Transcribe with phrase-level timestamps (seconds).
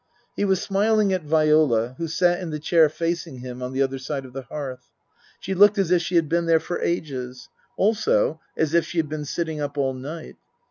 [0.35, 3.99] He was smiling at Viola, who sat in the chair facing him on the other
[3.99, 4.89] side of the hearth.
[5.39, 7.49] She looked as if she had been there for ages.
[7.77, 10.37] Also, as if she had been sitting up all night.